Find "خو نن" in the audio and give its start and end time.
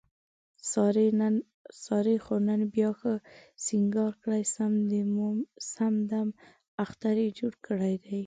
2.25-2.61